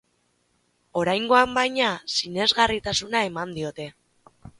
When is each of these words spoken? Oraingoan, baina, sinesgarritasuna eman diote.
Oraingoan, 1.01 1.53
baina, 1.57 1.89
sinesgarritasuna 2.21 3.21
eman 3.29 3.53
diote. 3.59 3.87